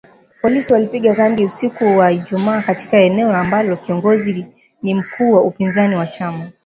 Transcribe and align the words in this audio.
Polisi 0.41 0.73
walipiga 0.73 1.15
kambi 1.15 1.45
usiku 1.45 1.83
wa 1.97 2.11
Ijumaa 2.11 2.61
katika 2.61 2.97
eneo 2.97 3.35
ambalo 3.35 3.77
kiongozi 3.77 4.45
ni 4.81 4.93
mkuu 4.95 5.33
wa 5.33 5.41
upinzani 5.41 5.95
wa 5.95 6.07
chama 6.07 6.51